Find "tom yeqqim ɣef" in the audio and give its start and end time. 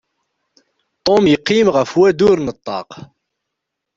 1.05-1.91